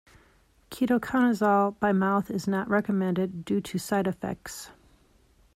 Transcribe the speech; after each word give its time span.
Ketoconazole 0.71 1.79
by 1.79 1.91
mouth 1.91 2.31
is 2.31 2.47
not 2.47 2.67
recommended 2.67 3.45
due 3.45 3.61
to 3.61 3.77
side 3.77 4.07
effects. 4.07 4.71